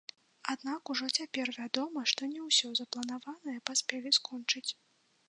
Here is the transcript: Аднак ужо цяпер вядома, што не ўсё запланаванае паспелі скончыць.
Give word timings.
Аднак 0.51 0.81
ужо 0.93 1.09
цяпер 1.21 1.51
вядома, 1.59 2.03
што 2.11 2.29
не 2.31 2.41
ўсё 2.47 2.71
запланаванае 2.79 3.57
паспелі 3.71 4.15
скончыць. 4.19 4.67